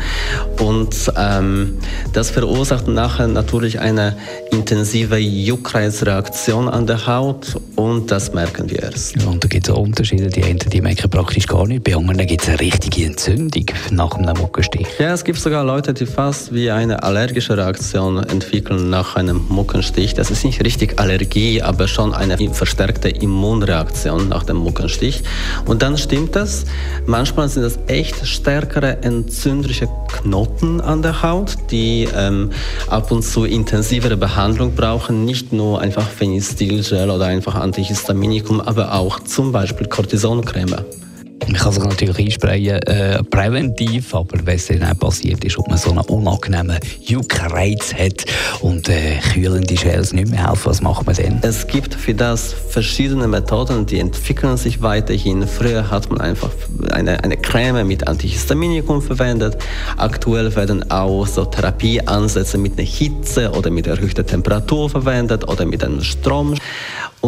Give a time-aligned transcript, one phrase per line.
[0.61, 1.79] Und ähm,
[2.13, 4.17] das verursacht nachher natürlich eine
[4.53, 9.21] intensive Juckreizreaktion an der Haut und das merken wir erst.
[9.21, 10.29] Ja, und da gibt es Unterschiede.
[10.29, 11.83] Die einen die merken praktisch gar nicht.
[11.83, 14.87] Bei anderen gibt es eine richtige Entzündung nach einem Muckenstich.
[15.01, 20.15] Ja, es gibt sogar Leute, die fast wie eine allergische Reaktion entwickeln nach einem Muckenstich.
[20.15, 25.25] Das ist nicht richtig Allergie, aber schon eine verstärkte Immunreaktion nach dem Muckenstich.
[25.67, 26.65] Und dann stimmt das.
[27.07, 32.51] Manchmal sind das echt stärkere entzündliche Knoten an der Haut, die ähm,
[32.89, 35.25] ab und zu intensivere Behandlung brauchen.
[35.25, 37.57] Nicht nur einfach Phenistilgel oder einfach
[38.19, 40.85] Antihistaminikum, aber auch zum Beispiel Cortisoncreme.
[41.47, 45.79] Man kann sich natürlich einsprayen, äh, präventiv, aber wenn es dann passiert ist, ob man
[45.79, 48.27] so einen unangenehmen Juckreiz hat
[48.61, 51.39] und äh, kühlende Gels nicht mehr helfen, was macht man dann?
[51.43, 55.47] Es gibt für das verschiedene Methoden, die entwickeln sich weiterhin.
[55.47, 56.51] Früher hat man einfach
[56.91, 59.57] eine, eine Creme mit Antihistaminikum verwendet.
[59.97, 65.83] Aktuell werden auch so Therapieansätze mit einer Hitze oder mit erhöhter Temperatur verwendet oder mit
[65.83, 66.55] einem Strom.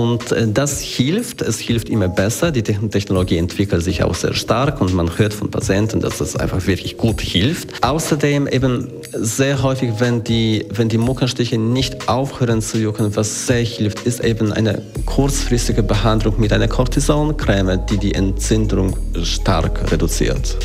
[0.01, 2.51] Und äh, das hilft, es hilft immer besser.
[2.51, 6.67] Die Technologie entwickelt sich auch sehr stark und man hört von Patienten, dass das einfach
[6.67, 7.85] wirklich gut hilft.
[7.85, 13.63] Außerdem eben sehr häufig, wenn die, wenn die Muckenstiche nicht aufhören zu jucken, was sehr
[13.63, 20.57] hilft, ist eben eine kurzfristige Behandlung mit einer Cortisoncreme, die die Entzündung stark reduziert.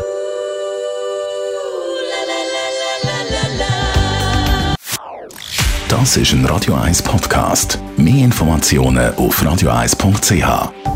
[5.90, 7.78] Das ist ein Radio 1 Podcast.
[7.98, 10.91] Mehr Informationen auf radio1.ch.